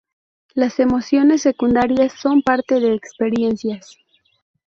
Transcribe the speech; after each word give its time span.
Las 0.55 0.79
emociones 0.79 1.43
secundarias 1.43 2.13
son 2.19 2.41
parte 2.41 2.79
de 2.79 2.95
experiencias. 2.95 3.99